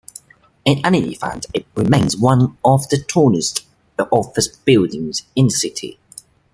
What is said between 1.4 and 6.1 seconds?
it remains one of the tallest office buildings in the city.